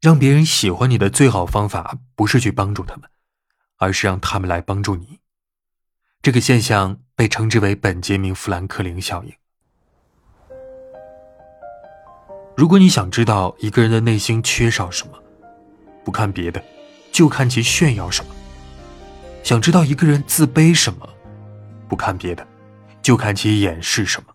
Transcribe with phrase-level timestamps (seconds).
[0.00, 3.10] 让别人喜欢你的最好方法不是去帮助他们
[3.78, 5.18] 而是让他们来帮助你。
[6.22, 9.32] 这个现象被称之为本杰明富兰克林效应。
[12.56, 15.12] 如果你想知道一个人的内心缺少什么
[16.04, 16.60] 不看别的
[17.12, 18.34] 就看其炫耀什么
[19.44, 21.08] 想知道一个人自卑什么
[21.88, 22.46] 不看别的
[23.00, 24.34] 就看其掩饰什么